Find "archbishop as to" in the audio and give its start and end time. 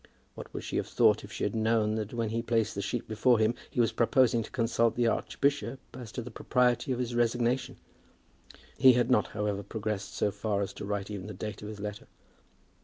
5.05-6.23